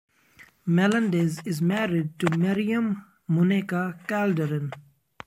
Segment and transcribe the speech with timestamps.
[0.65, 4.71] Melendez is married to Miriam "Muneca" Calderin.